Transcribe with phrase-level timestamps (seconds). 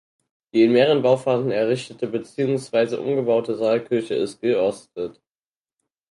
[0.51, 5.21] Die in mehreren Bauphasen errichtete beziehungsweise umgebaute Saalkirche ist geostet.